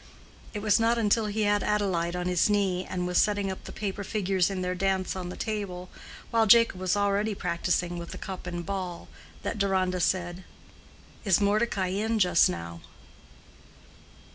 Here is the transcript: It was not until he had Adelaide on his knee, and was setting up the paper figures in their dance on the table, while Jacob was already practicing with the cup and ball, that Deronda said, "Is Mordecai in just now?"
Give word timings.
It 0.55 0.63
was 0.63 0.79
not 0.79 0.97
until 0.97 1.27
he 1.27 1.43
had 1.43 1.61
Adelaide 1.61 2.15
on 2.15 2.25
his 2.25 2.49
knee, 2.49 2.87
and 2.89 3.05
was 3.05 3.21
setting 3.21 3.51
up 3.51 3.63
the 3.65 3.71
paper 3.71 4.03
figures 4.03 4.49
in 4.49 4.63
their 4.63 4.73
dance 4.73 5.15
on 5.15 5.29
the 5.29 5.35
table, 5.37 5.89
while 6.31 6.47
Jacob 6.47 6.79
was 6.79 6.97
already 6.97 7.35
practicing 7.35 7.99
with 7.99 8.09
the 8.09 8.17
cup 8.17 8.47
and 8.47 8.65
ball, 8.65 9.09
that 9.43 9.59
Deronda 9.59 9.99
said, 9.99 10.43
"Is 11.23 11.39
Mordecai 11.39 11.89
in 11.89 12.17
just 12.17 12.49
now?" 12.49 12.81